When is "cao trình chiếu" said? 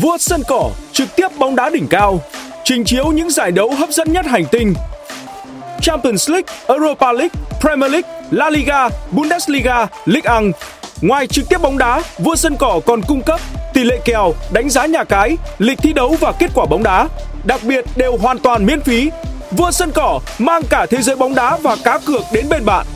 1.88-3.06